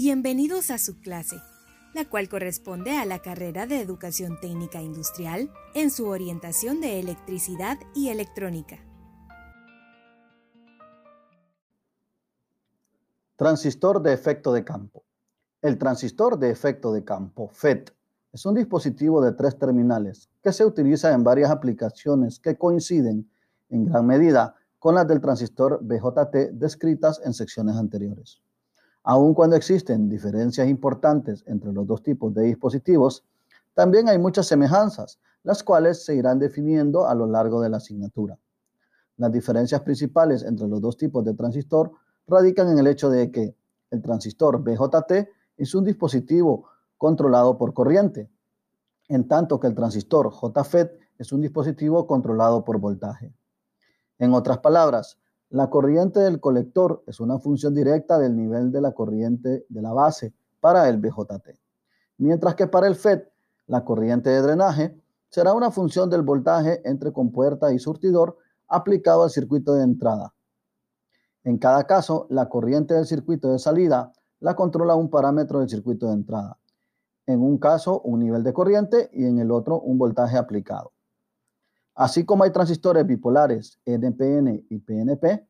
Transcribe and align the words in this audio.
Bienvenidos 0.00 0.70
a 0.70 0.78
su 0.78 1.00
clase, 1.00 1.42
la 1.92 2.08
cual 2.08 2.28
corresponde 2.28 2.96
a 2.96 3.04
la 3.04 3.18
carrera 3.18 3.66
de 3.66 3.80
Educación 3.80 4.38
Técnica 4.40 4.80
Industrial 4.80 5.50
en 5.74 5.90
su 5.90 6.06
orientación 6.06 6.80
de 6.80 7.00
electricidad 7.00 7.78
y 7.96 8.10
electrónica. 8.10 8.76
Transistor 13.34 14.00
de 14.00 14.12
efecto 14.12 14.52
de 14.52 14.62
campo. 14.62 15.02
El 15.62 15.78
transistor 15.78 16.38
de 16.38 16.50
efecto 16.50 16.92
de 16.92 17.02
campo, 17.02 17.48
FET, 17.48 17.92
es 18.32 18.46
un 18.46 18.54
dispositivo 18.54 19.20
de 19.20 19.32
tres 19.32 19.58
terminales 19.58 20.30
que 20.44 20.52
se 20.52 20.64
utiliza 20.64 21.12
en 21.12 21.24
varias 21.24 21.50
aplicaciones 21.50 22.38
que 22.38 22.56
coinciden 22.56 23.28
en 23.68 23.86
gran 23.86 24.06
medida 24.06 24.54
con 24.78 24.94
las 24.94 25.08
del 25.08 25.20
transistor 25.20 25.80
BJT 25.82 26.52
descritas 26.52 27.20
en 27.24 27.34
secciones 27.34 27.74
anteriores. 27.74 28.40
Aun 29.10 29.32
cuando 29.32 29.56
existen 29.56 30.10
diferencias 30.10 30.68
importantes 30.68 31.42
entre 31.46 31.72
los 31.72 31.86
dos 31.86 32.02
tipos 32.02 32.34
de 32.34 32.42
dispositivos, 32.42 33.24
también 33.72 34.06
hay 34.06 34.18
muchas 34.18 34.46
semejanzas, 34.46 35.18
las 35.44 35.62
cuales 35.62 36.04
se 36.04 36.14
irán 36.14 36.38
definiendo 36.38 37.08
a 37.08 37.14
lo 37.14 37.26
largo 37.26 37.62
de 37.62 37.70
la 37.70 37.78
asignatura. 37.78 38.38
Las 39.16 39.32
diferencias 39.32 39.80
principales 39.80 40.42
entre 40.42 40.68
los 40.68 40.82
dos 40.82 40.98
tipos 40.98 41.24
de 41.24 41.32
transistor 41.32 41.90
radican 42.26 42.68
en 42.68 42.80
el 42.80 42.86
hecho 42.86 43.08
de 43.08 43.30
que 43.30 43.56
el 43.90 44.02
transistor 44.02 44.62
BJT 44.62 45.26
es 45.56 45.74
un 45.74 45.84
dispositivo 45.84 46.66
controlado 46.98 47.56
por 47.56 47.72
corriente, 47.72 48.30
en 49.08 49.26
tanto 49.26 49.58
que 49.58 49.68
el 49.68 49.74
transistor 49.74 50.30
JFET 50.30 50.98
es 51.16 51.32
un 51.32 51.40
dispositivo 51.40 52.06
controlado 52.06 52.62
por 52.62 52.78
voltaje. 52.78 53.32
En 54.18 54.34
otras 54.34 54.58
palabras, 54.58 55.18
la 55.50 55.70
corriente 55.70 56.20
del 56.20 56.40
colector 56.40 57.02
es 57.06 57.20
una 57.20 57.38
función 57.38 57.74
directa 57.74 58.18
del 58.18 58.36
nivel 58.36 58.70
de 58.70 58.82
la 58.82 58.92
corriente 58.92 59.64
de 59.68 59.82
la 59.82 59.92
base 59.92 60.34
para 60.60 60.88
el 60.88 60.98
BJT, 60.98 61.58
mientras 62.18 62.54
que 62.54 62.66
para 62.66 62.86
el 62.86 62.96
FET, 62.96 63.32
la 63.66 63.84
corriente 63.84 64.28
de 64.30 64.42
drenaje 64.42 65.00
será 65.28 65.54
una 65.54 65.70
función 65.70 66.10
del 66.10 66.22
voltaje 66.22 66.82
entre 66.84 67.12
compuerta 67.12 67.72
y 67.72 67.78
surtidor 67.78 68.36
aplicado 68.66 69.22
al 69.22 69.30
circuito 69.30 69.74
de 69.74 69.84
entrada. 69.84 70.34
En 71.44 71.58
cada 71.58 71.84
caso, 71.84 72.26
la 72.28 72.48
corriente 72.48 72.94
del 72.94 73.06
circuito 73.06 73.50
de 73.50 73.58
salida 73.58 74.12
la 74.40 74.54
controla 74.54 74.94
un 74.94 75.08
parámetro 75.08 75.60
del 75.60 75.68
circuito 75.68 76.08
de 76.08 76.14
entrada. 76.14 76.58
En 77.26 77.40
un 77.40 77.58
caso, 77.58 78.00
un 78.02 78.20
nivel 78.20 78.42
de 78.42 78.52
corriente 78.52 79.10
y 79.12 79.24
en 79.24 79.38
el 79.38 79.50
otro, 79.50 79.80
un 79.80 79.98
voltaje 79.98 80.36
aplicado. 80.36 80.92
Así 81.98 82.24
como 82.24 82.44
hay 82.44 82.52
transistores 82.52 83.04
bipolares 83.04 83.80
NPN 83.84 84.66
y 84.70 84.78
PNP, 84.78 85.44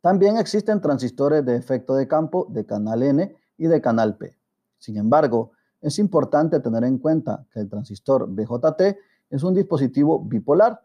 también 0.00 0.38
existen 0.38 0.80
transistores 0.80 1.46
de 1.46 1.54
efecto 1.54 1.94
de 1.94 2.08
campo 2.08 2.48
de 2.50 2.66
canal 2.66 3.00
N 3.00 3.36
y 3.56 3.66
de 3.68 3.80
canal 3.80 4.16
P. 4.16 4.36
Sin 4.78 4.96
embargo, 4.96 5.52
es 5.80 6.00
importante 6.00 6.58
tener 6.58 6.82
en 6.82 6.98
cuenta 6.98 7.46
que 7.52 7.60
el 7.60 7.68
transistor 7.68 8.26
BJT 8.28 8.98
es 9.30 9.44
un 9.44 9.54
dispositivo 9.54 10.18
bipolar. 10.18 10.84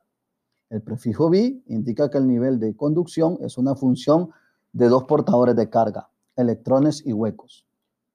El 0.70 0.84
prefijo 0.84 1.28
bi 1.28 1.64
indica 1.66 2.12
que 2.12 2.20
el 2.20 2.28
nivel 2.28 2.60
de 2.60 2.76
conducción 2.76 3.40
es 3.42 3.58
una 3.58 3.74
función 3.74 4.30
de 4.74 4.90
dos 4.90 5.06
portadores 5.06 5.56
de 5.56 5.72
carga, 5.72 6.12
electrones 6.36 7.04
y 7.04 7.14
huecos. 7.14 7.66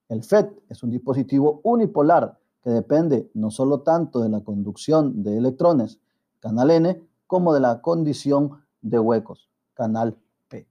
El 0.09 0.23
FET 0.23 0.63
es 0.69 0.81
un 0.85 0.91
dispositivo 0.91 1.61
unipolar 1.65 2.39
que 2.63 2.71
depende 2.71 3.29
no 3.35 3.51
solo 3.51 3.81
tanto 3.81 4.21
de 4.21 4.29
la 4.29 4.45
conducción 4.45 5.25
de 5.25 5.37
electrones, 5.37 5.99
canal 6.41 6.71
N, 6.71 7.01
como 7.27 7.55
de 7.55 7.61
la 7.61 7.81
condición 7.81 8.65
de 8.81 8.99
huecos, 8.99 9.49
canal 9.75 10.19
P. 10.49 10.67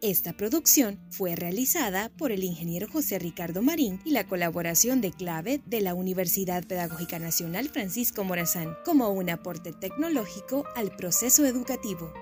Esta 0.00 0.34
producción 0.34 0.98
fue 1.10 1.34
realizada 1.34 2.10
por 2.18 2.30
el 2.30 2.44
ingeniero 2.44 2.86
José 2.92 3.18
Ricardo 3.18 3.62
Marín 3.62 4.00
y 4.04 4.10
la 4.10 4.26
colaboración 4.26 5.00
de 5.00 5.12
clave 5.12 5.62
de 5.64 5.80
la 5.80 5.94
Universidad 5.94 6.64
Pedagógica 6.64 7.18
Nacional 7.18 7.70
Francisco 7.70 8.22
Morazán 8.22 8.76
como 8.84 9.08
un 9.08 9.30
aporte 9.30 9.72
tecnológico 9.72 10.64
al 10.76 10.90
proceso 10.94 11.46
educativo. 11.46 12.12